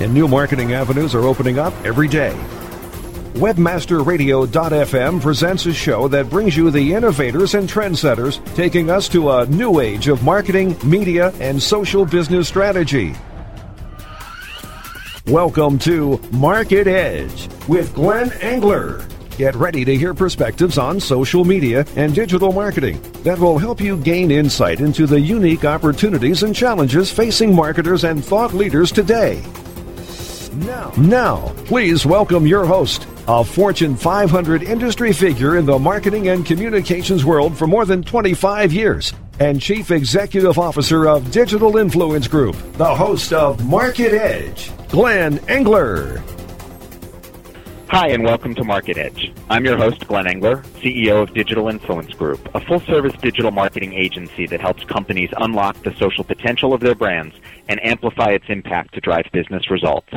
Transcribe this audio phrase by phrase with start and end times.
[0.00, 2.34] and new marketing avenues are opening up every day.
[3.34, 9.46] WebmasterRadio.fm presents a show that brings you the innovators and trendsetters taking us to a
[9.46, 13.14] new age of marketing, media, and social business strategy.
[15.26, 19.06] Welcome to Market Edge with Glenn Engler.
[19.38, 23.96] Get ready to hear perspectives on social media and digital marketing that will help you
[23.96, 29.42] gain insight into the unique opportunities and challenges facing marketers and thought leaders today.
[30.54, 36.44] Now, now, please welcome your host, a Fortune 500 industry figure in the marketing and
[36.44, 42.54] communications world for more than 25 years, and Chief Executive Officer of Digital Influence Group,
[42.74, 46.22] the host of Market Edge, Glenn Engler.
[47.88, 49.32] Hi, and welcome to Market Edge.
[49.50, 53.92] I'm your host, Glenn Engler, CEO of Digital Influence Group, a full service digital marketing
[53.94, 57.34] agency that helps companies unlock the social potential of their brands
[57.68, 60.12] and amplify its impact to drive business results.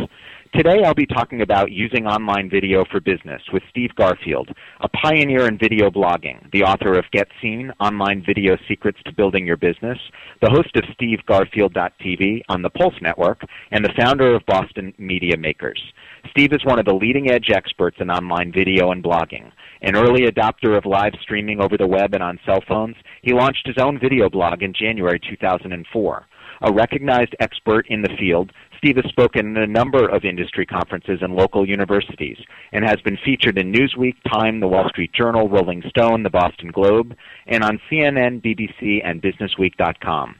[0.53, 5.47] Today I'll be talking about using online video for business with Steve Garfield, a pioneer
[5.47, 9.97] in video blogging, the author of Get Seen, Online Video Secrets to Building Your Business,
[10.41, 15.81] the host of SteveGarfield.tv on the Pulse Network, and the founder of Boston Media Makers.
[16.29, 19.51] Steve is one of the leading edge experts in online video and blogging.
[19.81, 23.67] An early adopter of live streaming over the web and on cell phones, he launched
[23.67, 26.25] his own video blog in January 2004.
[26.61, 31.19] A recognized expert in the field, Steve has spoken at a number of industry conferences
[31.21, 32.37] and local universities
[32.71, 36.69] and has been featured in Newsweek, Time, The Wall Street Journal, Rolling Stone, The Boston
[36.71, 37.15] Globe,
[37.47, 40.35] and on CNN, BBC, and BusinessWeek.com.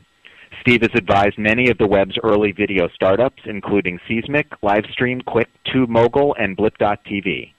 [0.62, 6.34] Steve has advised many of the web's early video startups, including Seesmic, Livestream, Qik, TubeMogul,
[6.40, 7.52] and Blip.tv.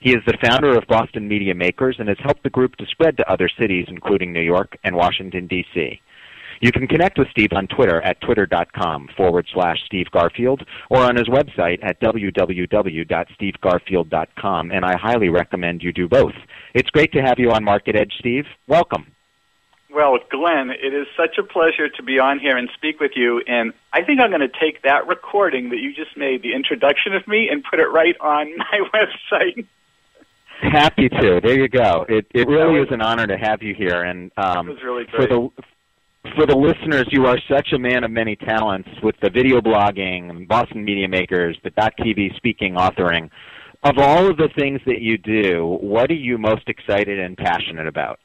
[0.00, 3.16] He is the founder of Boston Media Makers and has helped the group to spread
[3.16, 6.00] to other cities, including New York and Washington, D.C.
[6.62, 11.16] You can connect with Steve on Twitter at twitter.com forward slash Steve Garfield or on
[11.16, 16.34] his website at www.stevegarfield.com, and I highly recommend you do both.
[16.72, 18.44] It's great to have you on Market Edge, Steve.
[18.68, 19.08] Welcome.
[19.92, 23.42] Well, Glenn, it is such a pleasure to be on here and speak with you.
[23.48, 27.16] And I think I'm going to take that recording that you just made, the introduction
[27.16, 29.66] of me, and put it right on my website.
[30.60, 31.40] Happy to.
[31.42, 32.06] There you go.
[32.08, 34.04] It it really was, is an honor to have you here.
[34.04, 35.50] And um, was really for the
[36.36, 40.46] for the listeners, you are such a man of many talents with the video blogging,
[40.46, 43.30] Boston Media Makers, the .tv speaking, authoring.
[43.82, 47.88] Of all of the things that you do, what are you most excited and passionate
[47.88, 48.20] about?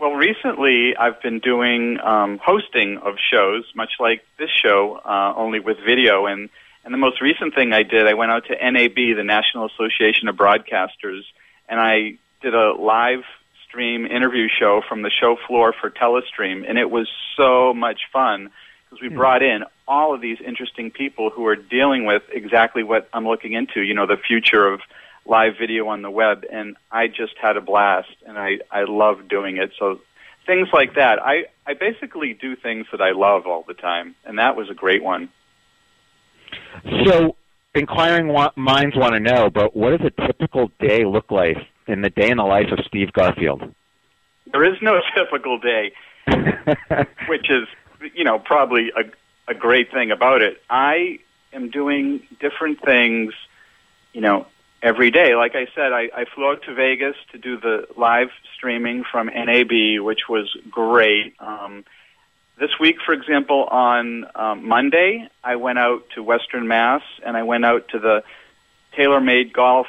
[0.00, 5.60] Well, recently I've been doing um, hosting of shows, much like this show, uh, only
[5.60, 6.26] with video.
[6.26, 6.48] And
[6.84, 10.28] and the most recent thing I did, I went out to NAB, the National Association
[10.28, 11.20] of Broadcasters,
[11.68, 13.22] and I did a live
[13.70, 18.50] stream interview show from the show floor for Telestream, and it was so much fun
[18.84, 19.16] because we hmm.
[19.16, 23.52] brought in all of these interesting people who are dealing with exactly what I'm looking
[23.54, 23.80] into.
[23.80, 24.80] You know, the future of
[25.24, 29.28] live video on the web, and I just had a blast, and I I love
[29.28, 29.70] doing it.
[29.78, 30.00] So
[30.46, 31.22] things like that.
[31.22, 34.74] I I basically do things that I love all the time, and that was a
[34.74, 35.28] great one.
[37.04, 37.36] So,
[37.74, 41.56] inquiring minds want to know, but what does a typical day look like
[41.90, 43.74] in the day in the life of Steve Garfield?
[44.52, 45.92] There is no typical day,
[47.28, 47.68] which is
[48.14, 49.02] you know probably a
[49.50, 50.62] a great thing about it.
[50.70, 51.18] I
[51.52, 53.34] am doing different things,
[54.12, 54.46] you know,
[54.82, 55.34] every day.
[55.34, 59.26] Like I said, I, I flew out to Vegas to do the live streaming from
[59.26, 61.34] NAB, which was great.
[61.40, 61.84] Um,
[62.58, 67.42] this week, for example, on um, Monday, I went out to Western Mass and I
[67.42, 68.22] went out to the
[68.96, 69.86] TaylorMade Golf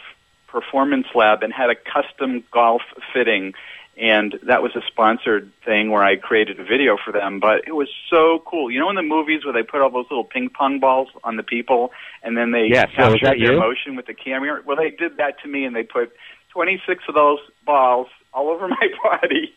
[0.51, 2.81] Performance Lab and had a custom golf
[3.13, 3.53] fitting
[3.97, 7.39] and that was a sponsored thing where I created a video for them.
[7.39, 8.71] But it was so cool.
[8.71, 11.35] You know, in the movies where they put all those little ping pong balls on
[11.35, 11.91] the people,
[12.23, 13.59] and then they yes, capture their you?
[13.59, 14.61] motion with the camera.
[14.65, 16.13] Well, they did that to me, and they put
[16.49, 19.53] 26 of those balls all over my body,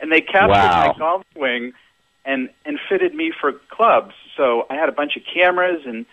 [0.00, 0.92] and they captured wow.
[0.92, 1.72] my golf swing
[2.24, 4.14] and and fitted me for clubs.
[4.36, 6.06] So I had a bunch of cameras, and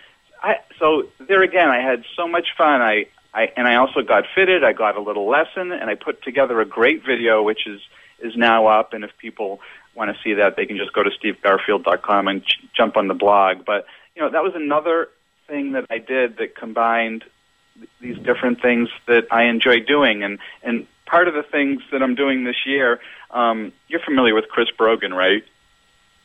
[0.44, 2.82] I so there again, I had so much fun.
[2.82, 4.64] I I and I also got fitted.
[4.64, 7.82] I got a little lesson, and I put together a great video, which is
[8.20, 8.94] is now up.
[8.94, 9.60] And if people
[9.96, 13.14] want to see that, they can just go to stevegarfield.com and ch- jump on the
[13.14, 13.66] blog.
[13.66, 13.86] But
[14.16, 15.10] you know, that was another
[15.48, 17.24] thing that I did that combined
[18.00, 22.16] these different things that I enjoy doing, and and part of the things that I'm
[22.16, 23.00] doing this year.
[23.32, 25.44] Um, you're familiar with Chris Brogan, right?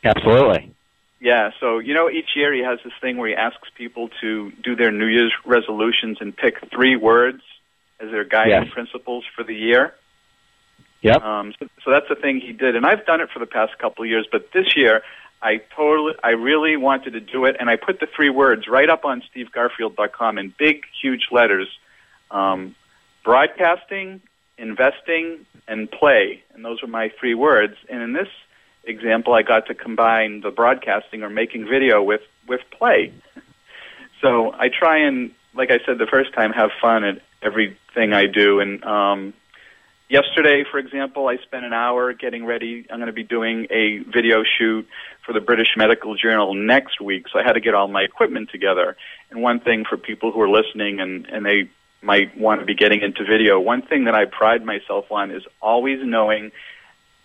[0.03, 0.73] Absolutely.
[1.19, 4.51] Yeah, so you know, each year he has this thing where he asks people to
[4.63, 7.41] do their New Year's resolutions and pick three words
[7.99, 8.73] as their guiding Yes.
[8.73, 9.95] principles for the year.
[11.01, 11.21] Yep.
[11.23, 13.77] Um, so, so that's the thing he did, and I've done it for the past
[13.79, 14.27] couple of years.
[14.31, 15.01] But this year,
[15.41, 18.89] I totally, I really wanted to do it, and I put the three words right
[18.89, 21.67] up on SteveGarfield.com in big, huge letters:
[22.29, 22.75] um,
[23.23, 24.21] broadcasting,
[24.57, 26.43] investing, and play.
[26.53, 27.75] And those were my three words.
[27.89, 28.29] And in this
[28.87, 33.13] example, I got to combine the broadcasting or making video with with play.
[34.21, 38.25] So I try and, like I said the first time, have fun at everything I
[38.25, 38.59] do.
[38.59, 39.33] And um,
[40.09, 42.85] yesterday, for example, I spent an hour getting ready.
[42.89, 44.87] I'm going to be doing a video shoot
[45.25, 48.49] for the British Medical Journal next week, so I had to get all my equipment
[48.49, 48.95] together.
[49.29, 51.69] And one thing for people who are listening and, and they
[52.01, 55.43] might want to be getting into video, one thing that I pride myself on is
[55.61, 56.51] always knowing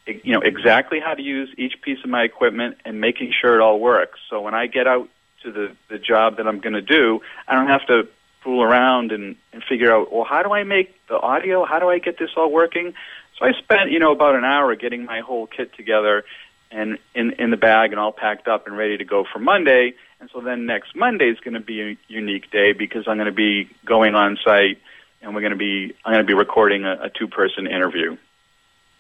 [0.07, 3.61] you know exactly how to use each piece of my equipment and making sure it
[3.61, 4.19] all works.
[4.31, 5.09] So when I get out
[5.43, 8.09] to the the job that I'm going to do, I don't have to
[8.43, 11.65] fool around and, and figure out well how do I make the audio?
[11.65, 12.95] How do I get this all working?
[13.39, 16.25] So I spent you know about an hour getting my whole kit together
[16.71, 19.95] and in in the bag and all packed up and ready to go for Monday.
[20.21, 23.27] And so then next Monday is going to be a unique day because I'm going
[23.27, 24.79] to be going on site
[25.21, 28.17] and we're going to be I'm going to be recording a, a two person interview.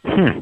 [0.04, 0.40] Hmm.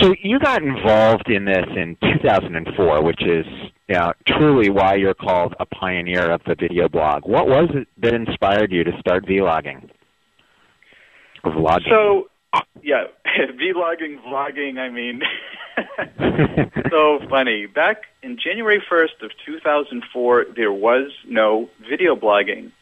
[0.00, 3.46] So you got involved in this in 2004, which is
[3.88, 7.26] you know, truly why you're called a pioneer of the video blog.
[7.26, 9.88] What was it that inspired you to start vlogging?
[11.42, 11.88] Or vlogging?
[11.88, 12.28] So,
[12.82, 13.04] yeah,
[13.36, 14.78] vlogging, vlogging.
[14.78, 15.22] I mean,
[16.90, 17.66] so funny.
[17.66, 22.72] Back in January 1st of 2004, there was no video blogging.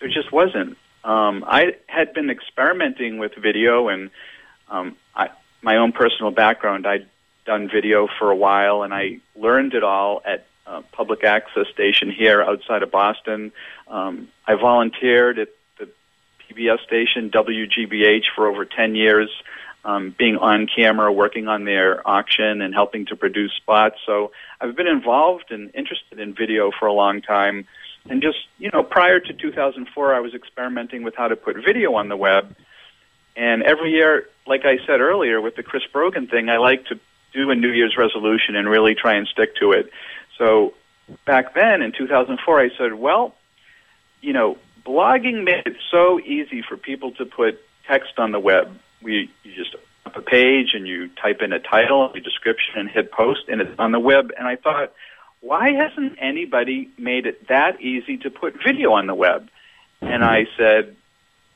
[0.00, 0.76] There just wasn't.
[1.04, 4.10] Um, I had been experimenting with video and
[4.68, 4.96] um,
[5.62, 6.86] my own personal background.
[6.86, 7.06] I'd
[7.44, 12.10] done video for a while, and I learned it all at a public access station
[12.10, 13.52] here outside of Boston.
[13.88, 15.48] Um, I volunteered at
[15.78, 15.88] the
[16.40, 19.30] PBS station WGBH for over 10 years,
[19.84, 23.96] um, being on camera, working on their auction, and helping to produce spots.
[24.06, 24.30] So
[24.60, 27.66] I've been involved and interested in video for a long time.
[28.08, 31.94] And just, you know, prior to 2004, I was experimenting with how to put video
[31.94, 32.54] on the web.
[33.36, 36.98] And every year, like I said earlier with the Chris Brogan thing, I like to
[37.32, 39.90] do a New Year's resolution and really try and stick to it.
[40.38, 40.74] So
[41.24, 43.34] back then in 2004, I said, well,
[44.20, 48.78] you know, blogging made it so easy for people to put text on the web.
[49.00, 49.74] We you just
[50.06, 53.60] up a page and you type in a title, a description, and hit post, and
[53.60, 54.32] it's on the web.
[54.36, 54.92] And I thought,
[55.40, 59.48] why hasn't anybody made it that easy to put video on the web?
[60.00, 60.96] And I said,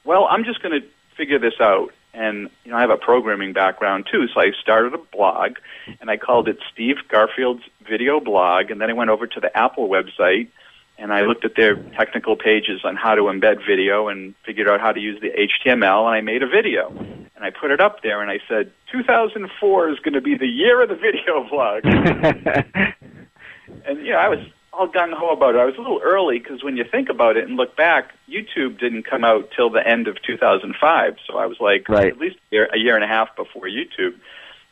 [0.05, 0.87] well, I'm just going to
[1.17, 1.93] figure this out.
[2.17, 5.59] And you know, I have a programming background too, so I started a blog,
[6.01, 8.71] and I called it Steve Garfield's Video Blog.
[8.71, 10.49] And then I went over to the Apple website,
[10.97, 14.81] and I looked at their technical pages on how to embed video, and figured out
[14.81, 18.03] how to use the HTML, and I made a video, and I put it up
[18.03, 21.85] there, and I said, 2004 is going to be the year of the video blog.
[23.85, 24.39] and you know, I was
[24.77, 25.59] all gung ho about it.
[25.59, 28.79] I was a little early because when you think about it and look back, YouTube
[28.79, 31.17] didn't come out till the end of 2005.
[31.27, 32.09] So I was like Right.
[32.09, 34.15] at least a year, a year and a half before YouTube.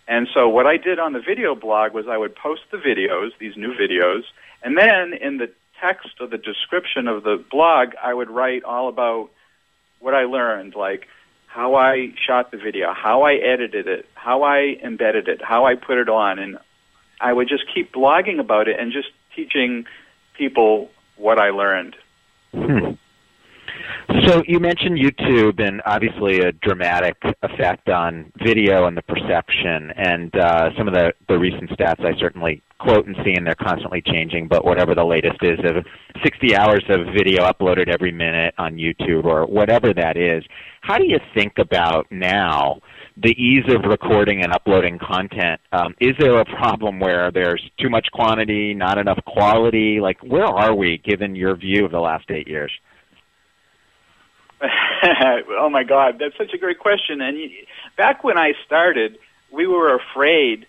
[0.07, 3.31] And so what I did on the video blog was I would post the videos,
[3.39, 4.25] these new videos,
[4.63, 5.51] and then in the
[5.81, 9.31] text or the description of the blog, I would write all about
[10.01, 11.09] what I learned, like
[11.47, 15.77] how I shot the video, how I edited it, how I embedded it, how I
[15.77, 16.59] put it on, and
[17.21, 19.85] I would just keep blogging about it and just teaching
[20.37, 21.97] people what I learned.
[22.53, 22.93] Hmm.
[24.27, 30.35] So you mentioned YouTube and obviously a dramatic effect on video and the perception and
[30.37, 34.03] uh, some of the, the recent stats I certainly quote and see and they're constantly
[34.03, 35.85] changing but whatever the latest is of
[36.23, 40.45] 60 hours of video uploaded every minute on YouTube or whatever that is
[40.83, 42.81] how do you think about now
[43.17, 47.89] the ease of recording and uploading content um, is there a problem where there's too
[47.89, 52.31] much quantity not enough quality like where are we given your view of the last
[52.31, 52.73] eight years
[55.51, 57.21] oh my God, that's such a great question.
[57.21, 57.51] And you,
[57.97, 59.19] back when I started,
[59.53, 60.67] we were afraid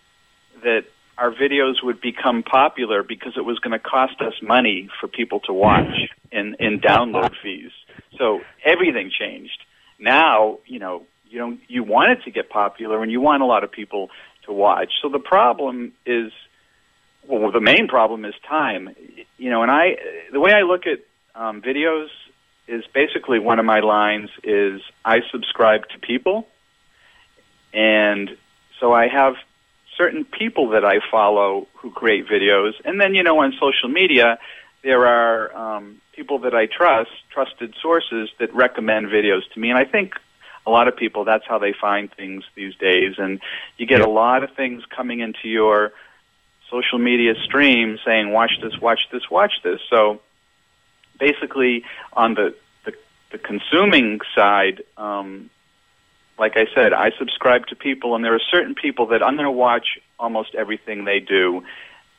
[0.63, 0.85] that
[1.17, 5.39] our videos would become popular because it was going to cost us money for people
[5.41, 7.71] to watch in in download fees.
[8.17, 9.57] So everything changed.
[9.99, 11.03] Now, you know,
[11.35, 14.09] you don't you want it to get popular and you want a lot of people
[14.45, 14.91] to watch.
[15.01, 16.31] So the problem is
[17.27, 18.95] well, the main problem is time.
[19.37, 19.97] You know, and I
[20.31, 20.99] the way I look at
[21.35, 22.07] um, videos
[22.67, 26.47] is basically one of my lines is I subscribe to people,
[27.73, 28.37] and
[28.79, 29.33] so I have
[29.97, 34.39] certain people that I follow who create videos, and then you know on social media
[34.83, 39.77] there are um, people that I trust, trusted sources that recommend videos to me, and
[39.77, 40.13] I think
[40.65, 43.39] a lot of people that's how they find things these days, and
[43.77, 45.91] you get a lot of things coming into your
[46.71, 49.79] social media stream saying watch this, watch this, watch this.
[49.89, 50.21] So
[51.19, 52.55] basically, on the
[52.85, 52.93] the,
[53.31, 54.83] the consuming side.
[54.97, 55.49] Um,
[56.37, 59.45] like I said, I subscribe to people, and there are certain people that I'm going
[59.45, 61.63] to watch almost everything they do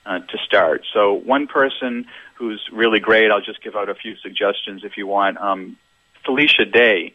[0.06, 0.86] uh, to start.
[0.94, 5.06] So one person who's really great, I'll just give out a few suggestions if you
[5.06, 5.38] want.
[5.38, 5.76] Um,
[6.24, 7.14] Felicia Day.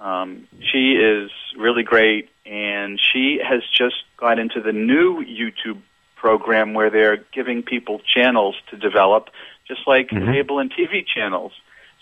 [0.00, 5.80] Um, she is really great, and she has just got into the new YouTube
[6.16, 9.28] program where they're giving people channels to develop,
[9.68, 10.32] just like mm-hmm.
[10.32, 11.52] cable and TV channels.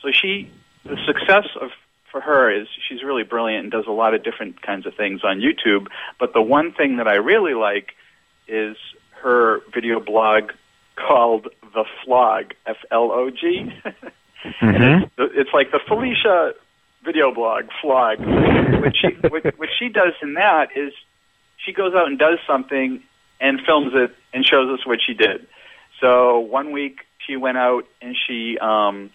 [0.03, 0.51] So she,
[0.85, 1.71] the success of
[2.11, 5.21] for her is she's really brilliant and does a lot of different kinds of things
[5.25, 5.89] on YouTube.
[6.19, 7.95] But the one thing that I really like
[8.47, 8.77] is
[9.23, 10.53] her video blog
[10.97, 13.73] called The Flog, F L O G.
[14.45, 14.67] Mm-hmm.
[14.67, 16.53] and it's, it's like the Felicia
[17.05, 18.19] video blog, Flog.
[18.81, 20.93] what, she, what, what she does in that is
[21.65, 23.03] she goes out and does something
[23.41, 25.47] and films it and shows us what she did.
[26.01, 29.11] So one week she went out and she um,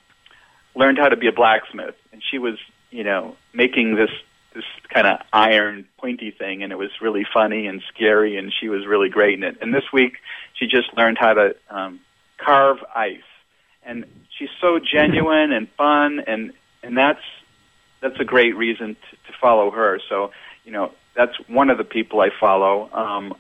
[0.76, 2.58] learned how to be a blacksmith, and she was
[2.94, 4.12] you know, making this
[4.54, 4.64] this
[4.94, 8.86] kind of iron pointy thing and it was really funny and scary and she was
[8.86, 9.58] really great in it.
[9.62, 10.14] And this week
[10.54, 12.00] she just learned how to um
[12.38, 13.18] carve ice.
[13.84, 14.06] And
[14.38, 17.24] she's so genuine and fun and and that's
[18.04, 20.00] that's a great reason to, to follow her.
[20.10, 20.32] So,
[20.64, 22.90] you know, that's one of the people I follow.
[22.94, 23.34] Um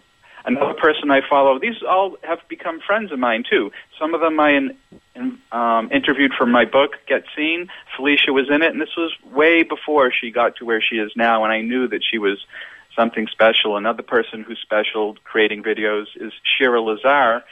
[0.45, 1.59] another person I follow.
[1.59, 3.71] These all have become friends of mine too.
[3.99, 4.77] Some of them I in,
[5.15, 7.69] in, um, interviewed for my book, Get Seen.
[7.95, 11.11] Felicia was in it, and this was way before she got to where she is
[11.15, 11.43] now.
[11.43, 12.45] And I knew that she was
[12.95, 13.77] something special.
[13.77, 17.43] Another person who's special creating videos is Shira Lazar,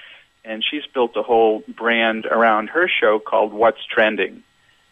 [0.44, 4.44] and she's built a whole brand around her show called What's Trending.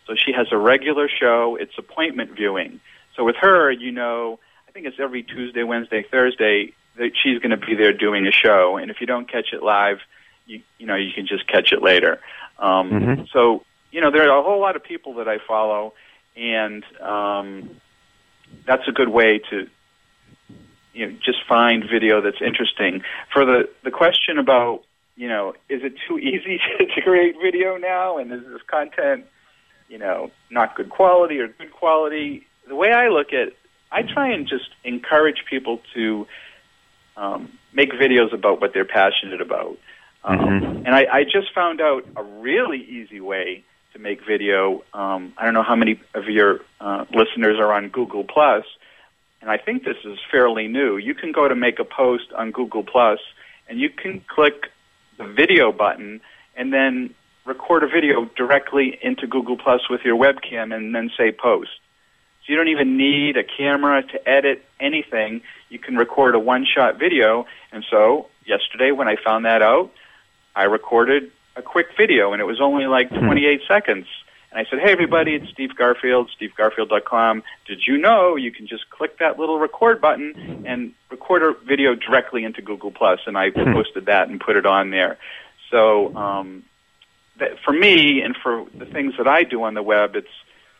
[0.09, 1.55] So she has a regular show.
[1.59, 2.79] It's appointment viewing.
[3.15, 7.51] So with her, you know, I think it's every Tuesday, Wednesday, Thursday that she's going
[7.51, 9.99] to be there doing a show, and if you don't catch it live,
[10.47, 12.19] you you know you can just catch it later.
[12.57, 13.23] Um, mm-hmm.
[13.31, 15.93] So you know there are a whole lot of people that I follow,
[16.35, 17.69] and um,
[18.65, 19.67] that's a good way to
[20.93, 23.03] you know just find video that's interesting.
[23.31, 24.83] For the the question about
[25.15, 29.25] you know is it too easy to create video now, and is this content
[29.89, 32.45] you know not good quality or good quality?
[32.67, 33.53] The way I look at
[33.91, 36.27] I try and just encourage people to
[37.17, 39.77] um, make videos about what they're passionate about.
[40.23, 40.85] Um, mm-hmm.
[40.85, 44.83] And I, I just found out a really easy way to make video.
[44.93, 48.65] Um, I don't know how many of your uh, listeners are on Google Plus,
[49.41, 50.97] and I think this is fairly new.
[50.97, 53.19] You can go to make a post on Google Plus,
[53.67, 54.67] and you can click
[55.17, 56.21] the video button,
[56.55, 57.15] and then
[57.49, 61.71] record a video directly into Google Plus with your webcam, and then say post.
[62.41, 65.41] So you don't even need a camera to edit anything.
[65.67, 67.45] You can record a one-shot video.
[67.71, 69.91] And so yesterday when I found that out,
[70.55, 73.25] I recorded a quick video, and it was only like hmm.
[73.25, 74.05] 28 seconds.
[74.51, 77.43] And I said, hey, everybody, it's Steve Garfield, stevegarfield.com.
[77.67, 81.93] Did you know you can just click that little record button and record a video
[81.93, 83.19] directly into Google Plus?
[83.27, 83.73] And I hmm.
[83.73, 85.17] posted that and put it on there.
[85.71, 86.63] So um,
[87.39, 90.27] that, for me and for the things that I do on the web, it's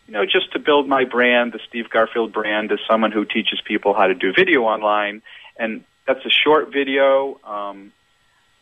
[0.10, 3.62] you know, just to build my brand, the Steve Garfield brand, as someone who teaches
[3.64, 5.22] people how to do video online.
[5.56, 7.40] And that's a short video.
[7.44, 7.92] Um,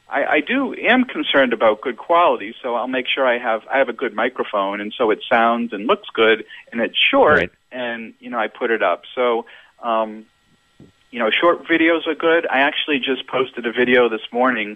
[0.10, 3.78] I, I do am concerned about good quality, so I'll make sure I have I
[3.78, 7.52] have a good microphone, and so it sounds and looks good, and it's short, right.
[7.72, 9.04] and you know I put it up.
[9.16, 9.46] So,
[9.82, 10.26] um,
[11.12, 12.46] you know, short videos are good.
[12.46, 14.76] I actually just posted a video this morning,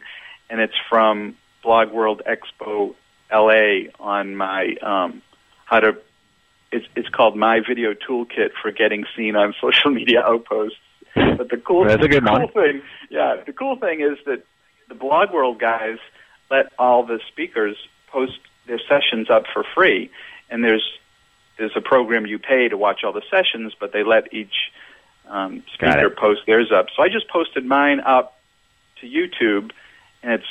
[0.49, 2.95] and it's from Blog World Expo
[3.31, 5.21] LA on my um,
[5.65, 5.97] how to
[6.71, 10.77] it's, it's called My Video Toolkit for Getting Seen on Social Media Outposts.
[11.13, 14.43] But the cool, That's a good cool thing, yeah, the cool thing is that
[14.87, 15.97] the Blog World guys
[16.49, 17.75] let all the speakers
[18.07, 20.09] post their sessions up for free,
[20.49, 20.89] and there's
[21.57, 24.53] there's a program you pay to watch all the sessions, but they let each
[25.27, 26.87] um, speaker post theirs up.
[26.95, 28.39] So I just posted mine up
[29.01, 29.71] to YouTube,
[30.23, 30.47] and it's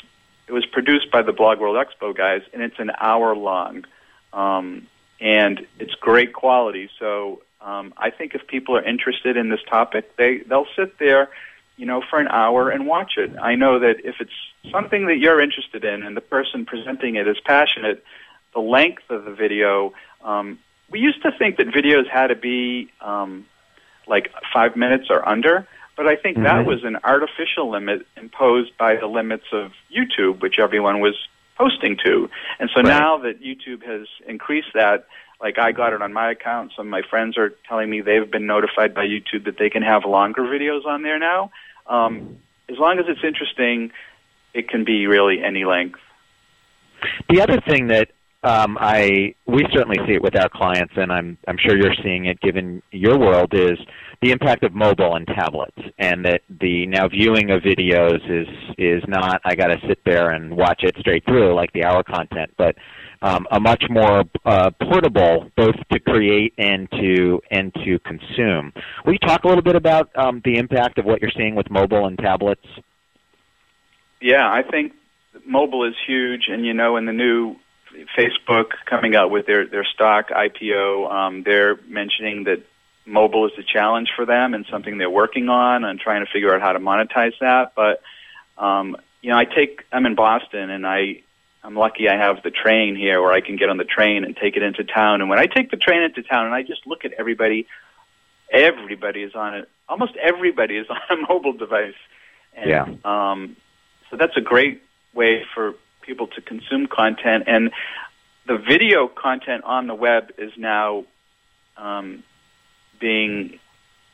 [0.50, 3.85] it was produced by the Blog World Expo guys, and it's an hour long.
[4.33, 4.88] Um,
[5.21, 6.90] and it's great quality.
[6.99, 11.28] So um, I think if people are interested in this topic, they they'll sit there,
[11.76, 13.30] you know, for an hour and watch it.
[13.40, 14.38] I know that if it's
[14.73, 18.02] something that you're interested in and the person presenting it is passionate,
[18.52, 19.92] the length of the video
[20.25, 20.59] um,
[20.90, 23.47] we used to think that videos had to be um,
[24.09, 25.69] like five minutes or under,
[26.00, 26.45] but I think mm-hmm.
[26.45, 31.14] that was an artificial limit imposed by the limits of YouTube, which everyone was
[31.59, 32.30] posting to.
[32.59, 32.88] And so right.
[32.88, 35.04] now that YouTube has increased that,
[35.42, 38.30] like I got it on my account, some of my friends are telling me they've
[38.30, 41.50] been notified by YouTube that they can have longer videos on there now.
[41.87, 42.38] Um,
[42.71, 43.92] as long as it's interesting,
[44.54, 46.00] it can be really any length.
[47.28, 48.09] The other thing that
[48.42, 52.25] um, I we certainly see it with our clients, and I'm I'm sure you're seeing
[52.25, 53.78] it given your world is
[54.23, 59.03] the impact of mobile and tablets, and that the now viewing of videos is is
[59.09, 62.53] not I got to sit there and watch it straight through like the hour content,
[62.59, 62.77] but
[63.23, 68.73] um, a much more uh, portable, both to create and to and to consume.
[69.05, 71.71] Will you talk a little bit about um, the impact of what you're seeing with
[71.71, 72.65] mobile and tablets?
[74.21, 74.93] Yeah, I think
[75.47, 77.57] mobile is huge, and you know, in the new
[78.19, 82.62] Facebook coming out with their their stock IPO, um, they're mentioning that
[83.07, 86.54] mobile is a challenge for them and something they're working on and trying to figure
[86.54, 87.73] out how to monetize that.
[87.75, 88.02] But
[88.59, 91.23] um, you know, I take I'm in Boston and I
[91.62, 94.37] I'm lucky I have the train here where I can get on the train and
[94.37, 95.21] take it into town.
[95.21, 97.66] And when I take the train into town and I just look at everybody,
[98.50, 99.69] everybody is on it.
[99.88, 101.95] Almost everybody is on a mobile device.
[102.54, 102.87] And, yeah.
[103.04, 103.57] Um,
[104.11, 104.83] so that's a great
[105.14, 107.45] way for people to consume content.
[107.47, 107.71] And
[108.47, 111.04] the video content on the web is now
[111.76, 112.23] um,
[113.00, 113.59] being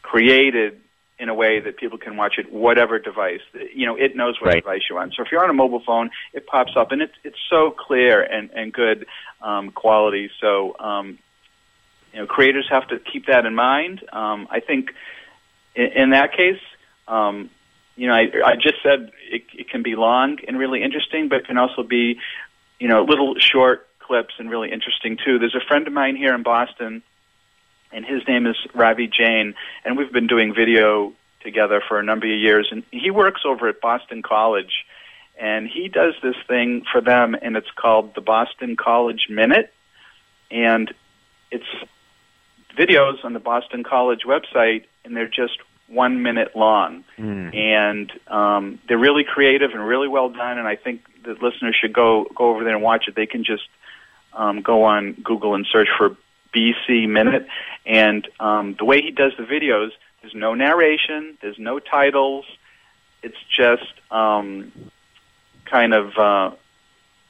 [0.03, 0.81] created
[1.19, 3.41] in a way that people can watch it whatever device.
[3.75, 4.63] You know, it knows what right.
[4.63, 5.13] device you're on.
[5.17, 8.23] So if you're on a mobile phone, it pops up, and it's it's so clear
[8.23, 9.07] and and good
[9.43, 10.31] um, quality.
[10.41, 11.19] So um,
[12.13, 14.03] you know, creators have to keep that in mind.
[14.13, 14.91] Um, I think
[15.75, 16.61] in, in that case.
[17.09, 17.51] Um,
[17.99, 21.39] you know, I, I just said it, it can be long and really interesting, but
[21.39, 22.19] it can also be,
[22.79, 25.39] you know, little short clips and really interesting too.
[25.39, 27.03] There's a friend of mine here in Boston
[27.97, 32.27] and his name is Ravi Jain, and we've been doing video together for a number
[32.27, 32.69] of years.
[32.71, 34.85] And he works over at Boston College,
[35.41, 39.73] and he does this thing for them, and it's called the Boston College Minute,
[40.51, 40.93] and
[41.51, 41.65] it's
[42.79, 47.57] videos on the Boston College website, and they're just one minute long, mm.
[47.57, 50.59] and um, they're really creative and really well done.
[50.59, 53.15] And I think the listeners should go go over there and watch it.
[53.15, 53.69] They can just
[54.35, 56.15] um, go on Google and search for
[56.57, 57.47] BC Minute,
[57.85, 59.91] and um, the way he does the videos,
[60.23, 62.45] there's no narration, there's no titles.
[63.23, 64.73] It's just um,
[65.65, 66.51] kind of uh,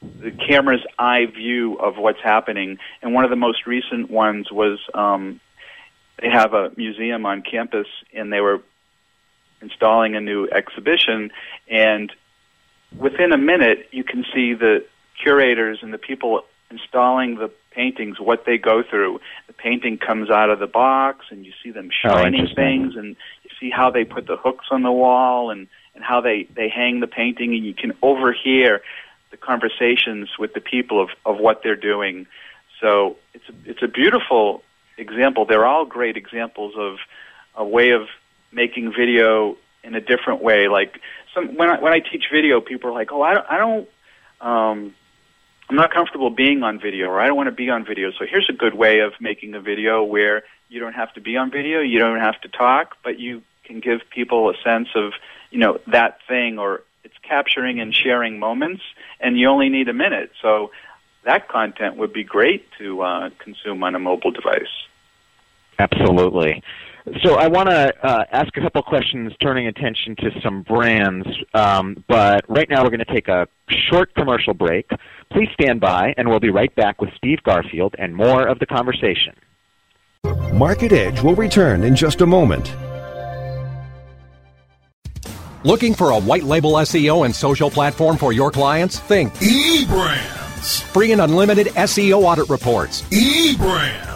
[0.02, 2.78] the camera's eye view of what's happening.
[3.02, 5.40] And one of the most recent ones was um,
[6.20, 8.62] they have a museum on campus, and they were
[9.60, 11.30] installing a new exhibition,
[11.68, 12.12] and
[12.96, 14.84] within a minute, you can see the
[15.22, 19.20] curators and the people installing the paintings, what they go through.
[19.46, 22.96] The painting comes out of the box, and you see them oh, shining oh, things,
[22.96, 26.48] and you see how they put the hooks on the wall, and and how they
[26.54, 28.80] they hang the painting, and you can overhear
[29.30, 32.26] the conversations with the people of of what they're doing.
[32.80, 34.62] So it's a, it's a beautiful
[34.98, 35.44] example.
[35.44, 36.96] They're all great examples of
[37.54, 38.02] a way of
[38.52, 40.68] making video in a different way.
[40.68, 41.00] Like
[41.34, 43.88] some when I when I teach video, people are like, "Oh, I don't, I don't,
[44.40, 44.94] um,
[45.68, 48.24] I'm not comfortable being on video, or I don't want to be on video." So
[48.28, 51.50] here's a good way of making a video where you don't have to be on
[51.50, 55.12] video, you don't have to talk, but you can give people a sense of
[55.50, 58.82] you know that thing, or it's capturing and sharing moments,
[59.20, 60.30] and you only need a minute.
[60.42, 60.70] So
[61.24, 64.72] that content would be great to uh, consume on a mobile device.
[65.78, 66.62] Absolutely.
[67.22, 71.26] So I want to uh, ask a couple questions, turning attention to some brands.
[71.54, 74.90] Um, but right now we're going to take a short commercial break.
[75.30, 78.66] Please stand by, and we'll be right back with Steve Garfield and more of the
[78.66, 79.34] conversation.
[80.52, 82.74] Market Edge will return in just a moment.
[85.62, 88.98] Looking for a white label SEO and social platform for your clients?
[88.98, 90.82] Think eBrands.
[90.82, 93.02] Free and unlimited SEO audit reports.
[93.10, 94.15] eBrands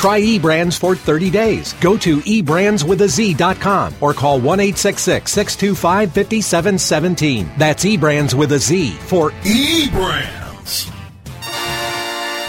[0.00, 1.74] Try eBrands for 30 days.
[1.74, 7.50] Go to eBrandsWithAZ.com or call 1 625 5717.
[7.58, 10.90] That's eBrands with a Z for eBrands.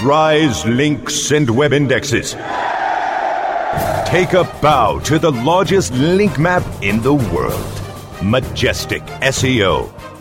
[0.01, 2.31] Rise links and web indexes.
[4.05, 7.81] Take a bow to the largest link map in the world.
[8.23, 10.00] Majestic SEO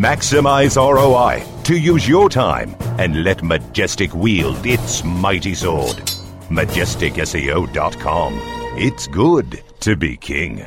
[0.00, 5.96] Maximize ROI to use your time and let Majestic wield its mighty sword.
[6.48, 8.40] MajesticSEO.com.
[8.78, 10.66] It's good to be king.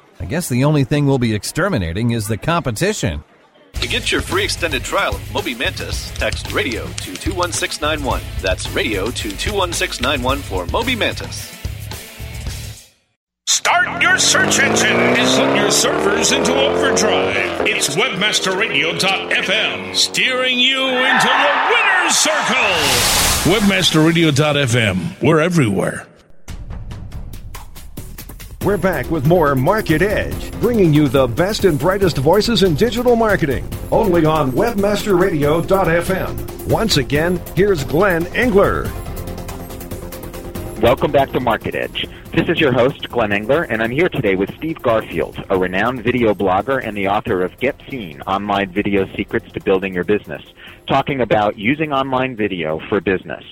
[0.21, 3.23] I guess the only thing we'll be exterminating is the competition.
[3.73, 8.21] To get your free extended trial of Moby Mantis, text radio to 21691.
[8.39, 11.51] That's radio to 21691 for Moby Mantis.
[13.47, 17.67] Start your search engine and put your servers into overdrive.
[17.67, 22.75] It's webmasterradio.fm steering you into the winner's circle.
[23.51, 25.19] Webmasterradio.fm.
[25.23, 26.05] We're everywhere.
[28.63, 33.15] We're back with more Market Edge, bringing you the best and brightest voices in digital
[33.15, 36.69] marketing, only on webmasterradio.fm.
[36.69, 38.83] Once again, here's Glenn Engler.
[40.79, 42.05] Welcome back to Market Edge.
[42.35, 46.03] This is your host, Glenn Engler, and I'm here today with Steve Garfield, a renowned
[46.03, 50.43] video blogger and the author of Get Seen Online Video Secrets to Building Your Business,
[50.87, 53.43] talking about using online video for business.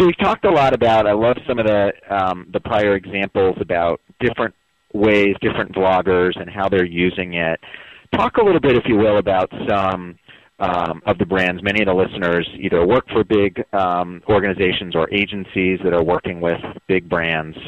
[0.00, 1.06] So we've talked a lot about.
[1.06, 4.54] I love some of the um, the prior examples about different
[4.94, 7.60] ways, different vloggers, and how they're using it.
[8.14, 10.18] Talk a little bit, if you will, about some
[10.58, 11.62] um, of the brands.
[11.62, 16.40] Many of the listeners either work for big um, organizations or agencies that are working
[16.40, 17.58] with big brands.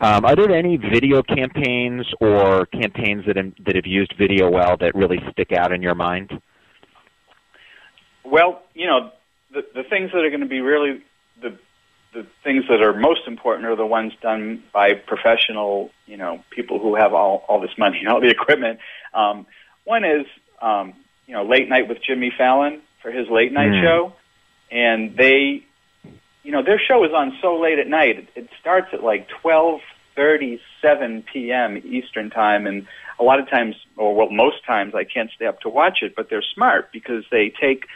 [0.00, 3.34] Um, are there any video campaigns or campaigns that
[3.66, 6.30] that have used video well that really stick out in your mind?
[8.24, 9.10] Well, you know,
[9.52, 11.02] the the things that are going to be really
[11.40, 11.58] the
[12.12, 16.78] the things that are most important are the ones done by professional, you know, people
[16.78, 18.78] who have all all this money and all the equipment.
[19.14, 19.46] Um,
[19.84, 20.26] one is,
[20.60, 20.94] um,
[21.26, 23.82] you know, Late Night with Jimmy Fallon for his late night Mm.
[23.82, 24.12] show,
[24.70, 25.64] and they,
[26.42, 28.18] you know, their show is on so late at night.
[28.18, 29.80] It, it starts at like twelve
[30.14, 31.78] thirty seven p.m.
[31.78, 32.86] Eastern time, and
[33.18, 36.14] a lot of times, or well, most times, I can't stay up to watch it.
[36.14, 37.86] But they're smart because they take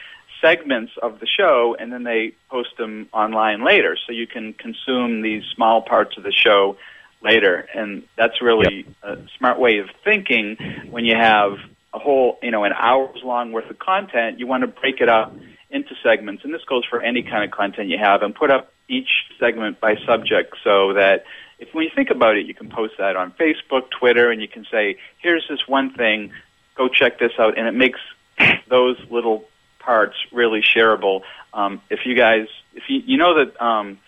[0.41, 3.97] segments of the show and then they post them online later.
[4.07, 6.77] So you can consume these small parts of the show
[7.23, 7.67] later.
[7.75, 10.57] And that's really a smart way of thinking
[10.91, 11.59] when you have
[11.95, 15.09] a whole you know an hours long worth of content you want to break it
[15.09, 15.35] up
[15.71, 16.45] into segments.
[16.45, 19.09] And this goes for any kind of content you have and put up each
[19.41, 21.25] segment by subject so that
[21.59, 24.49] if when you think about it you can post that on Facebook Twitter and you
[24.49, 26.33] can say here's this one thing.
[26.77, 27.57] Go check this out.
[27.57, 28.01] And it makes
[28.69, 29.45] those little
[29.87, 31.23] parts really shareable.
[31.55, 33.99] Um, if you guys, if you you know that um,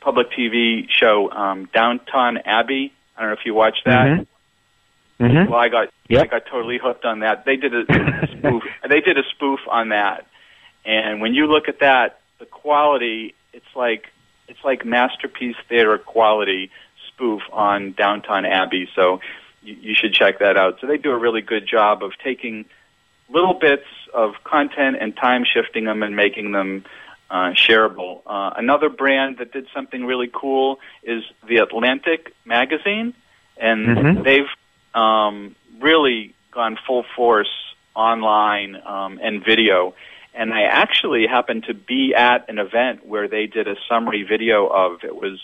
[0.00, 4.06] public TV show um, Downton Abbey, I don't know if you watched that.
[4.06, 5.24] Mm-hmm.
[5.24, 5.50] Mm-hmm.
[5.50, 6.22] Well, I got Yep.
[6.22, 7.44] I got totally hooked on that.
[7.44, 7.84] They did a
[8.38, 8.62] spoof.
[8.88, 10.26] they did a spoof on that,
[10.84, 14.06] and when you look at that, the quality it's like
[14.48, 16.70] it's like masterpiece theater quality
[17.08, 18.88] spoof on Downton Abbey.
[18.94, 19.20] So
[19.62, 20.78] you, you should check that out.
[20.80, 22.66] So they do a really good job of taking
[23.28, 26.84] little bits of content and time shifting them and making them
[27.30, 28.22] uh, shareable.
[28.26, 33.14] Uh, another brand that did something really cool is the Atlantic magazine,
[33.56, 34.24] and Mhm.
[34.24, 34.48] they've
[34.94, 37.50] um, really gone full force
[37.94, 39.94] online um, and video.
[40.34, 44.66] And I actually happened to be at an event where they did a summary video
[44.66, 45.40] of it was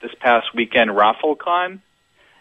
[0.00, 1.80] this past weekend ROFLCon.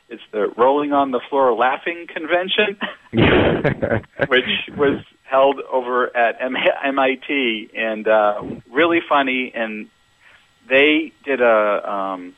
[0.09, 2.77] It's the Rolling on the Floor Laughing convention,
[4.27, 4.45] which
[4.75, 8.41] was held over at M- MIT, and uh,
[8.71, 9.51] really funny.
[9.53, 9.87] And
[10.67, 12.35] they did a um,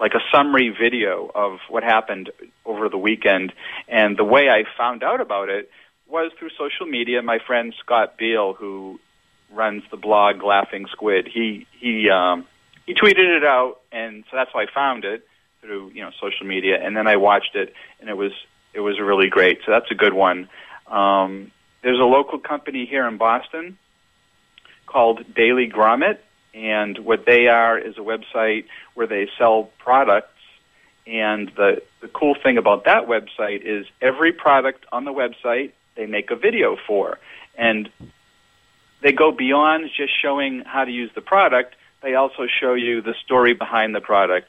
[0.00, 2.30] like a summary video of what happened
[2.64, 3.52] over the weekend.
[3.88, 5.70] And the way I found out about it
[6.08, 7.20] was through social media.
[7.20, 8.98] My friend Scott Beale, who
[9.52, 12.46] runs the blog Laughing Squid, he he um,
[12.86, 15.26] he tweeted it out, and so that's how I found it
[15.62, 16.78] through you know social media.
[16.84, 18.32] And then I watched it, and it was
[18.74, 19.60] it was really great.
[19.64, 20.48] So that's a good one.
[20.86, 21.50] Um,
[21.82, 23.78] there's a local company here in Boston
[24.86, 26.18] called Daily Grommet,
[26.54, 30.28] and what they are is a website where they sell products.
[31.06, 36.06] And the the cool thing about that website is every product on the website they
[36.06, 37.18] make a video for,
[37.56, 37.90] and
[39.02, 41.74] they go beyond just showing how to use the product.
[42.02, 44.48] They also show you the story behind the product,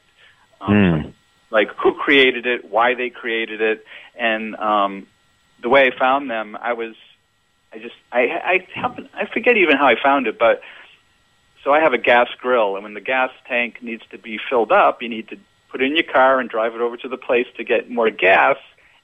[0.66, 1.12] um, Mm.
[1.50, 3.84] like who created it, why they created it,
[4.18, 5.06] and um,
[5.62, 6.56] the way I found them.
[6.60, 6.94] I was,
[7.72, 10.60] I just, I, I happen, I forget even how I found it, but
[11.62, 14.72] so I have a gas grill, and when the gas tank needs to be filled
[14.72, 15.38] up, you need to
[15.70, 18.10] put it in your car and drive it over to the place to get more
[18.10, 18.56] gas,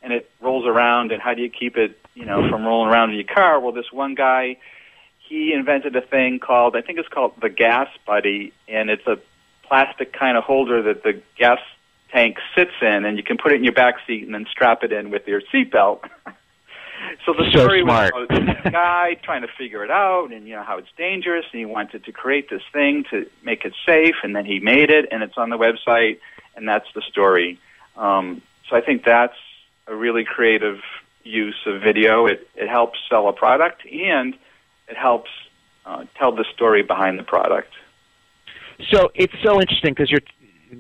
[0.03, 1.11] and it rolls around.
[1.11, 3.59] And how do you keep it, you know, from rolling around in your car?
[3.59, 4.59] Well, this one guy,
[5.19, 9.19] he invented a thing called, I think it's called the Gas Buddy, and it's a
[9.71, 11.61] plastic kind of holder that the gas
[12.13, 14.83] tank sits in, and you can put it in your back seat and then strap
[14.83, 16.01] it in with your seatbelt.
[17.25, 18.13] so the So story smart.
[18.13, 21.47] was about this guy trying to figure it out, and you know how it's dangerous,
[21.53, 24.91] and he wanted to create this thing to make it safe, and then he made
[24.91, 26.19] it, and it's on the website,
[26.57, 27.61] and that's the story.
[27.97, 29.37] Um, so I think that's
[29.87, 30.81] a really creative
[31.23, 32.27] use of video.
[32.27, 34.35] It it helps sell a product, and
[34.89, 35.31] it helps
[35.87, 37.73] uh, tell the story behind the product.
[38.93, 40.21] So it's so interesting because you're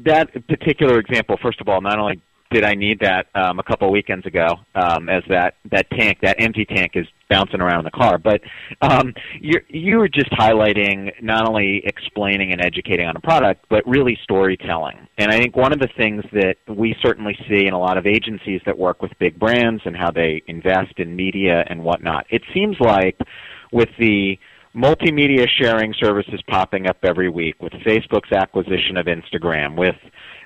[0.04, 1.36] that particular example.
[1.42, 4.56] First of all, not only did I need that um, a couple of weekends ago,
[4.74, 8.40] um, as that that tank, that empty tank, is bouncing around in the car, but
[8.82, 13.86] um, you you were just highlighting not only explaining and educating on a product, but
[13.86, 15.06] really storytelling.
[15.16, 18.06] And I think one of the things that we certainly see in a lot of
[18.06, 22.42] agencies that work with big brands and how they invest in media and whatnot, it
[22.52, 23.16] seems like
[23.72, 24.36] with the
[24.74, 29.96] multimedia sharing services popping up every week, with Facebook's acquisition of Instagram, with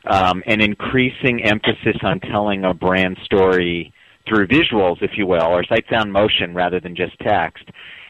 [0.07, 3.93] um, an increasing emphasis on telling a brand story
[4.27, 7.65] through visuals, if you will, or sight sound motion rather than just text.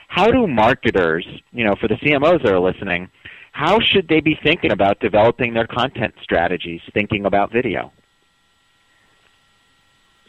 [0.09, 3.09] How do marketers, you know, for the CMOs that are listening,
[3.53, 7.92] how should they be thinking about developing their content strategies, thinking about video?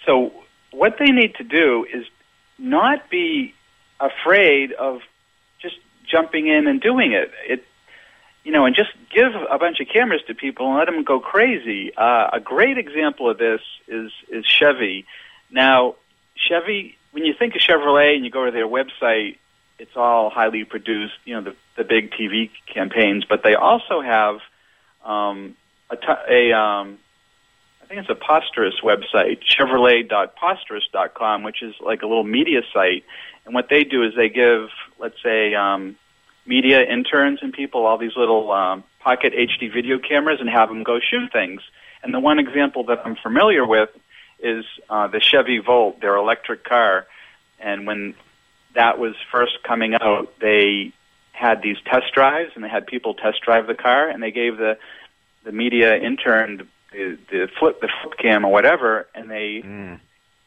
[0.05, 0.31] So
[0.71, 2.05] what they need to do is
[2.57, 3.53] not be
[3.99, 4.99] afraid of
[6.09, 7.31] jumping in and doing it.
[7.47, 7.65] It
[8.45, 11.19] you know, and just give a bunch of cameras to people and let them go
[11.19, 11.91] crazy.
[11.97, 15.05] Uh, a great example of this is is Chevy.
[15.49, 15.95] Now,
[16.35, 19.37] Chevy, when you think of Chevrolet and you go to their website,
[19.79, 21.15] it's all highly produced.
[21.25, 24.39] You know, the the big TV campaigns, but they also have
[25.03, 25.55] um,
[25.89, 26.99] a, t- a um,
[27.81, 33.03] I think it's a Posterous website, Chevrolet.posterous.com, which is like a little media site.
[33.45, 35.95] And what they do is they give, let's say, um,
[36.45, 40.83] media interns and people all these little um, pocket HD video cameras and have them
[40.83, 41.61] go shoot things.
[42.03, 43.89] And the one example that I'm familiar with
[44.39, 47.07] is uh, the Chevy Volt, their electric car.
[47.59, 48.15] And when
[48.75, 50.91] that was first coming out, they
[51.35, 54.57] had these test drives and they had people test drive the car and they gave
[54.57, 54.77] the
[55.43, 59.61] the media intern the, the flip the flip cam or whatever and they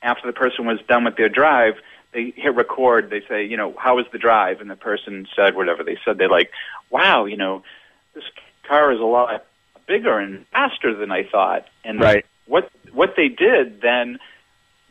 [0.02, 1.74] after the person was done with their drive
[2.18, 4.60] they hit record they say you know how was the drive?
[4.60, 6.18] And the person said whatever they said.
[6.18, 6.50] They're like
[6.90, 7.62] wow you know
[8.14, 8.24] this
[8.66, 9.44] car is a lot
[9.86, 11.66] bigger and faster than i thought.
[11.84, 12.26] And Right.
[12.46, 14.18] what what they did then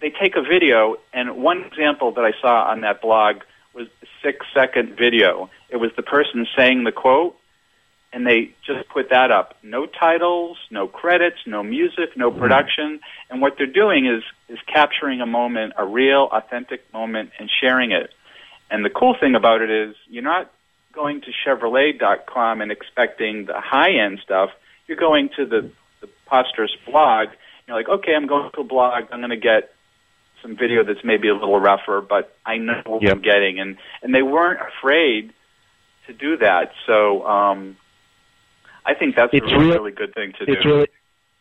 [0.01, 3.37] they take a video and one example that i saw on that blog
[3.73, 5.49] was a six second video.
[5.69, 7.37] It was the person saying the quote
[8.17, 9.55] and they just put that up.
[9.61, 12.99] No titles, no credits, no music, no production.
[13.29, 17.91] And what they're doing is is capturing a moment, a real, authentic moment, and sharing
[17.91, 18.09] it.
[18.71, 20.51] And the cool thing about it is you're not
[20.93, 24.49] going to Chevrolet.com and expecting the high end stuff.
[24.87, 25.69] You're going to the
[26.01, 27.27] the Posterous blog.
[27.67, 29.03] You're like, okay, I'm going to a blog.
[29.11, 29.75] I'm going to get
[30.41, 33.11] some video that's maybe a little rougher, but I know what Yep.
[33.15, 33.59] I'm getting.
[33.59, 35.33] And and they weren't afraid
[36.07, 36.71] to do that.
[36.87, 37.77] So um,
[38.87, 40.69] I think that's It's a really, really good thing to it's do.
[40.69, 40.87] really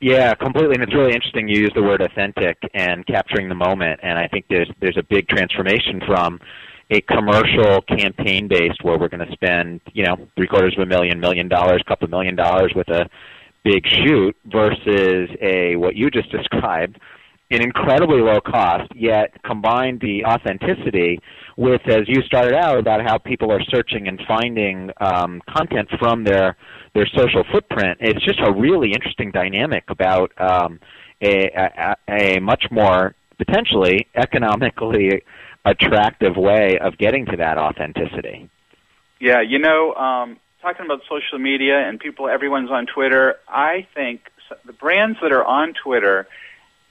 [0.01, 3.99] yeah completely and it's really interesting you use the word authentic and capturing the moment
[4.03, 6.39] and i think there's there's a big transformation from
[6.91, 10.87] a commercial campaign based where we're going to spend you know three quarters of a
[10.87, 13.09] million million dollars a couple of million dollars with a
[13.65, 17.01] big shoot versus a what you just described
[17.51, 21.21] an incredibly low cost, yet combine the authenticity
[21.57, 26.25] with, as you started out, about how people are searching and finding um, content from
[26.25, 26.57] their
[26.95, 27.99] their social footprint.
[28.01, 30.81] It's just a really interesting dynamic about um,
[31.21, 35.23] a, a, a much more potentially economically
[35.65, 38.49] attractive way of getting to that authenticity.
[39.21, 43.37] Yeah, you know, um, talking about social media and people, everyone's on Twitter.
[43.49, 44.21] I think
[44.65, 46.27] the brands that are on Twitter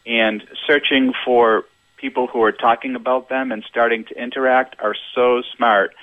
[0.05, 1.63] and searching for
[2.05, 5.95] people who are talking about them and starting to interact are so smart.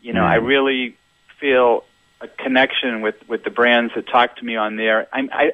[0.00, 0.96] You know, I really
[1.40, 1.82] feel
[2.20, 5.08] a connection with with the brands that talk to me on there.
[5.12, 5.50] I'm, I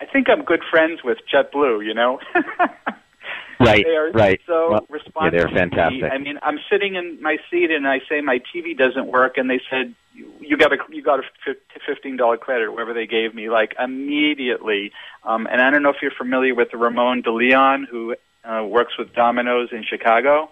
[0.00, 1.84] I think I'm good friends with JetBlue.
[1.84, 2.18] You know.
[3.60, 3.84] right.
[3.84, 4.40] They are right.
[4.46, 5.34] so well, responsive.
[5.34, 6.10] Yeah, they're fantastic.
[6.10, 9.50] I mean, I'm sitting in my seat and I say my TV doesn't work, and
[9.50, 11.54] they said you, got a you got a
[11.86, 14.92] fifteen dollar credit, or whatever they gave me, like immediately.
[15.24, 19.14] Um, and I don't know if you're familiar with Ramon DeLeon, who uh, works with
[19.14, 20.50] Domino's in Chicago.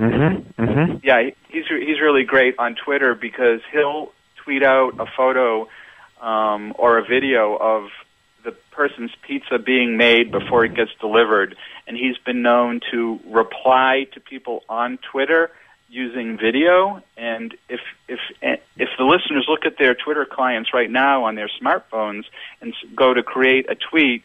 [0.00, 0.62] Mm-hmm.
[0.62, 0.96] Mm-hmm.
[1.02, 4.12] Yeah, he- he's he's really great on Twitter because he'll
[4.44, 5.68] tweet out a photo
[6.20, 7.88] um, or a video of
[8.44, 14.06] the person's pizza being made before it gets delivered, and he's been known to reply
[14.14, 15.50] to people on Twitter
[15.90, 17.02] using video.
[17.16, 21.50] And if if if the listeners look at their Twitter clients right now on their
[21.60, 22.24] smartphones
[22.60, 24.22] and go to create a tweet,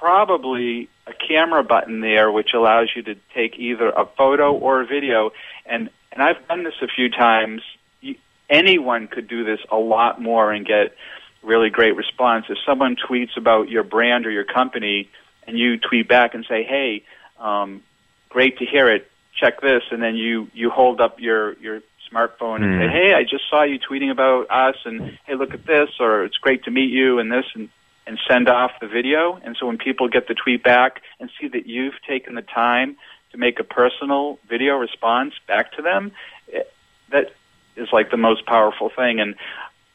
[0.00, 4.86] probably a camera button there which allows you to take either a photo or a
[4.86, 5.30] video.
[5.66, 7.62] And and I've done this a few times.
[8.00, 8.16] You,
[8.48, 10.94] anyone could do this a lot more and get
[11.42, 12.46] really great response.
[12.48, 15.08] If someone tweets about your brand or your company,
[15.46, 17.04] and you tweet back and say, "Hey,
[17.38, 17.82] um,
[18.28, 19.10] great to hear it.
[19.38, 22.90] Check this," and then you you hold up your your smartphone and say, Mm.
[22.90, 26.38] "Hey, I just saw you tweeting about us," and "Hey, look at this," or "It's
[26.38, 27.68] great to meet you," and this and
[28.10, 29.38] and send off the video.
[29.44, 32.96] And so when people get the tweet back and see that you've taken the time
[33.30, 36.10] to make a personal video response back to them,
[36.48, 36.72] it,
[37.12, 37.32] that
[37.76, 39.20] is like the most powerful thing.
[39.20, 39.36] And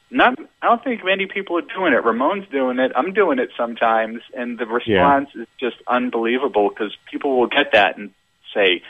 [0.09, 2.05] not, I don't think many people are doing it.
[2.05, 2.93] Ramon's doing it.
[2.95, 7.97] I'm doing it sometimes, and the response is just unbelievable because people will get that
[7.97, 8.11] and
[8.53, 8.81] say,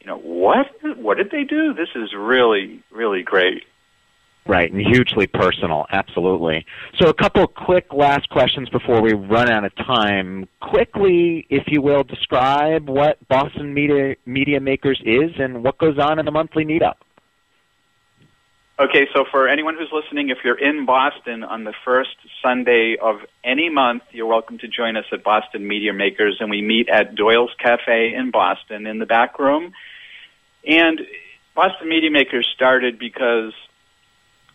[0.00, 0.66] you know, what?
[0.96, 1.74] What did they do?
[1.74, 3.62] This is really, really great.
[4.46, 6.66] Right, and hugely personal, absolutely.
[7.00, 10.46] So, a couple quick last questions before we run out of time.
[10.60, 16.18] Quickly, if you will, describe what Boston Media, Media Makers is and what goes on
[16.18, 16.96] in the monthly meetup.
[18.78, 23.20] Okay, so for anyone who's listening, if you're in Boston on the first Sunday of
[23.44, 27.14] any month, you're welcome to join us at Boston Media Makers, and we meet at
[27.14, 29.72] Doyle's Cafe in Boston in the back room.
[30.66, 31.00] And
[31.54, 33.52] Boston Media Makers started because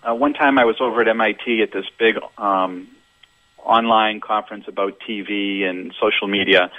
[0.07, 2.87] uh, one time I was over at MIT at this big um,
[3.57, 6.71] online conference about TV and social media,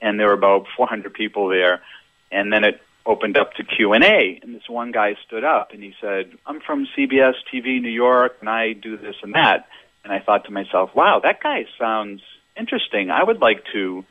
[0.00, 1.82] and there were about 400 people there.
[2.30, 5.94] And then it opened up to Q&A, and this one guy stood up and he
[6.00, 9.68] said, I'm from CBS TV New York, and I do this and that.
[10.04, 12.22] And I thought to myself, wow, that guy sounds
[12.56, 13.10] interesting.
[13.10, 14.04] I would like to,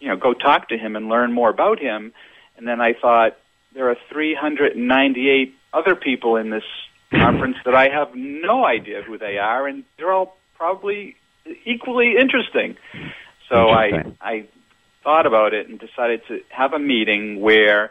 [0.00, 2.12] you know, go talk to him and learn more about him.
[2.56, 3.36] And then I thought,
[3.72, 6.64] there are 398 other people in this
[7.10, 11.16] conference that I have no idea who they are, and they're all probably
[11.64, 12.76] equally interesting.
[13.48, 14.16] So Interesting.
[14.20, 14.44] I I
[15.02, 17.90] thought about it and decided to have a meeting where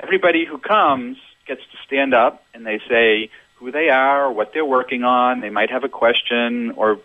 [0.00, 1.16] everybody who comes
[1.46, 5.40] gets to stand up and they say who they are, what they're working on.
[5.40, 6.98] They might have a question or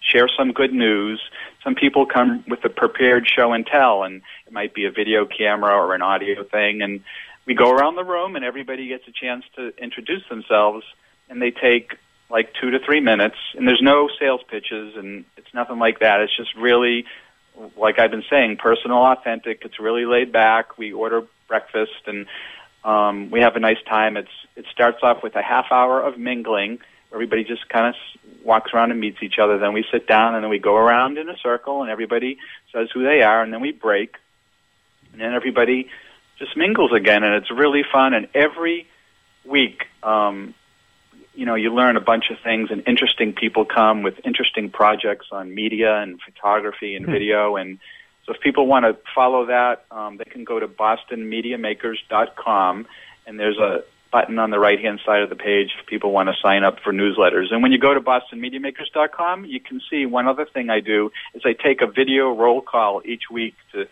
[0.00, 1.20] share some good news.
[1.62, 5.26] Some people come with a prepared show and tell, and it might be a video
[5.26, 6.82] camera or an audio thing.
[6.82, 7.02] And
[7.46, 10.84] we go around the room, and everybody gets a chance to introduce themselves,
[11.28, 11.96] and they take
[12.30, 13.36] like two to three minutes.
[13.54, 16.20] And there's no sales pitches, and it's nothing like that.
[16.20, 17.04] It's just really,
[17.76, 19.62] like I've been saying, personal, authentic.
[19.64, 20.78] It's really laid back.
[20.78, 22.26] We order breakfast, and
[22.84, 24.16] um, we have a nice time.
[24.16, 26.78] It's it starts off with a half hour of mingling.
[27.12, 27.94] Everybody just kind of
[28.44, 29.58] walks around and meets each other.
[29.58, 32.38] Then we sit down, and then we go around in a circle, and everybody
[32.72, 34.16] says who they are, and then we break,
[35.12, 35.90] and then everybody
[36.38, 38.14] just mingles again, and it's really fun.
[38.14, 38.86] And every
[39.44, 40.54] week, um,
[41.34, 45.26] you know, you learn a bunch of things, and interesting people come with interesting projects
[45.32, 47.12] on media and photography and Hmm.
[47.12, 47.56] video.
[47.56, 47.78] And
[48.26, 52.86] so, if people want to follow that, um, they can go to bostonmediamakers.com,
[53.26, 56.28] and there's a button on the right hand side of the page if people want
[56.28, 57.50] to sign up for newsletters.
[57.50, 61.40] And when you go to bostonmediamakers.com, you can see one other thing I do is
[61.46, 63.88] I take a video roll call each week to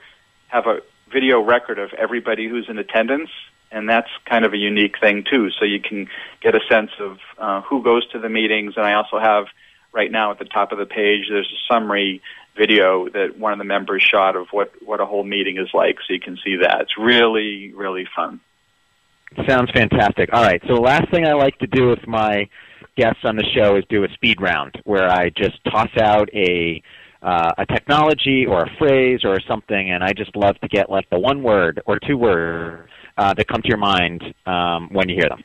[0.48, 3.30] have a video record of everybody who's in attendance.
[3.72, 5.50] And that's kind of a unique thing too.
[5.58, 6.08] So you can
[6.42, 8.74] get a sense of uh, who goes to the meetings.
[8.76, 9.46] And I also have
[9.92, 12.20] right now at the top of the page, there's a summary
[12.56, 15.96] video that one of the members shot of what, what a whole meeting is like.
[16.06, 16.80] So you can see that.
[16.80, 18.40] It's really, really fun.
[19.46, 20.30] Sounds fantastic.
[20.32, 22.48] All right, so the last thing I like to do with my
[22.96, 26.82] guests on the show is do a speed round where I just toss out a
[27.22, 31.08] uh, a technology or a phrase or something, and I just love to get like
[31.10, 35.16] the one word or two words uh, that come to your mind um, when you
[35.16, 35.42] hear them.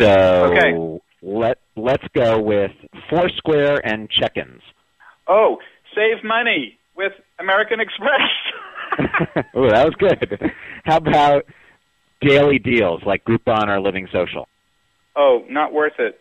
[0.00, 1.00] So Okay.
[1.22, 2.72] let let's go with
[3.10, 4.62] Foursquare and check-ins.
[5.28, 5.58] Oh,
[5.94, 8.30] save money with American Express.
[9.56, 10.50] Ooh, that was good.
[10.84, 11.44] How about
[12.20, 14.48] daily deals like Groupon or Living Social?
[15.14, 16.18] oh, not worth it.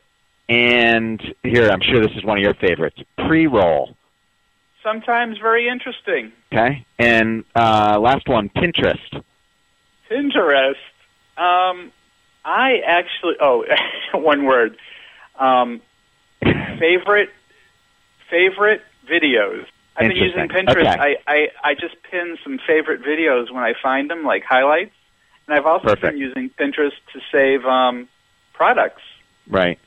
[0.49, 2.97] And here, I'm sure this is one of your favorites.
[3.17, 3.95] Pre-roll.
[4.83, 6.31] Sometimes very interesting.
[6.51, 6.85] Okay.
[6.97, 9.23] And uh, last one, Pinterest.
[10.09, 10.75] Pinterest.
[11.37, 11.91] Um,
[12.43, 13.35] I actually.
[13.39, 13.65] Oh,
[14.13, 14.77] one word.
[15.39, 15.81] Um,
[16.79, 17.29] favorite
[18.29, 19.65] favorite videos.
[19.95, 20.79] I've been using Pinterest.
[20.79, 20.87] Okay.
[20.87, 24.93] I, I I just pin some favorite videos when I find them, like highlights.
[25.47, 26.13] And I've also Perfect.
[26.13, 28.07] been using Pinterest to save um,
[28.53, 29.01] products.
[29.47, 29.79] Right.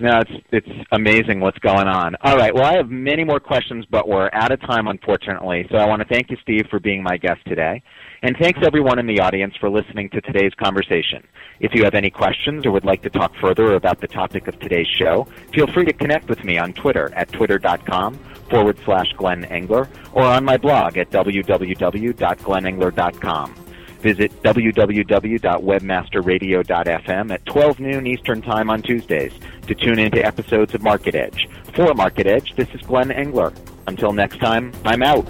[0.00, 2.16] No, it's it's amazing what's going on.
[2.22, 2.54] All right.
[2.54, 5.68] Well, I have many more questions, but we're out of time, unfortunately.
[5.70, 7.82] So I want to thank you, Steve, for being my guest today,
[8.22, 11.22] and thanks everyone in the audience for listening to today's conversation.
[11.60, 14.58] If you have any questions or would like to talk further about the topic of
[14.58, 18.14] today's show, feel free to connect with me on Twitter at twitter.com
[18.48, 23.54] forward slash Glenn Engler or on my blog at www.glennengler.com.
[24.00, 29.32] Visit www.webmasterradio.fm at 12 noon Eastern Time on Tuesdays
[29.66, 31.48] to tune into episodes of Market Edge.
[31.74, 33.52] For Market Edge, this is Glenn Engler.
[33.86, 35.26] Until next time, I'm out.